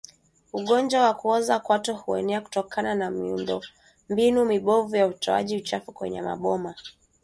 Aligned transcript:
Ugonjwa 0.53 1.01
wa 1.01 1.13
kuoza 1.13 1.59
kwato 1.59 1.93
huenea 1.93 2.41
kutokana 2.41 2.95
na 2.95 3.11
miundombinu 3.11 4.45
mibovu 4.45 4.95
ya 4.95 5.07
utoaji 5.07 5.57
uchafu 5.57 5.91
kwenye 5.91 6.21
maboma 6.21 6.75